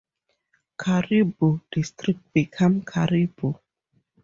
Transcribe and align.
Cariboo 0.79 1.61
District 1.71 2.19
became 2.33 2.81
Cariboo. 2.81 3.53